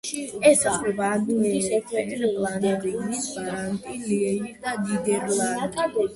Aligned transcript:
ესაზღვრება 0.51 1.09
ანტვერპენი, 1.17 2.17
ფლამანდიის 2.23 3.29
ბრაბანტი, 3.35 4.01
ლიეჟი 4.09 4.57
და 4.67 4.75
ნიდერლანდები. 4.81 6.05